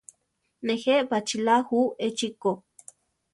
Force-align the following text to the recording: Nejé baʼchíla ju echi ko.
Nejé 0.65 0.95
baʼchíla 1.09 1.55
ju 1.67 1.79
echi 2.05 2.27
ko. 2.41 2.51